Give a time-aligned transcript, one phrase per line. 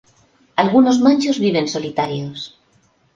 [0.55, 2.59] Algunos machos viven solitarios.